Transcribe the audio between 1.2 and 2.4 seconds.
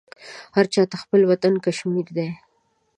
وطن کشمير دى.